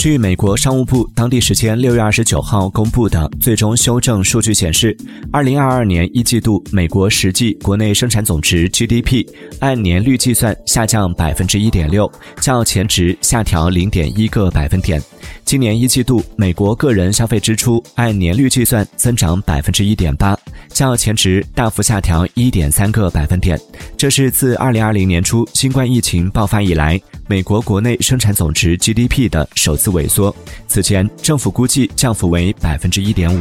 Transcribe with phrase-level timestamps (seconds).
[0.00, 4.96] 据美国商务部当地时间六月二十九号公布的最终修正数据显示，
[5.30, 9.22] 二零二二年一季度美国实际国内生产总值 GDP
[9.58, 12.10] 按年率计算下降百分之一点六，
[12.40, 14.98] 较前值下调零点一个百分点。
[15.44, 20.34] 今年一季度美国个人消费支出按年率计算增长百分之一点八，
[20.80, 23.60] 较前值大幅下调一点三个百分点。
[23.98, 29.90] 这是自二零二零年初新冠疫情爆发以来，美国国内生产总值 GDP 的首次。
[29.90, 30.34] 萎缩。
[30.68, 33.38] 此前，政府估计降幅为百分之一点五。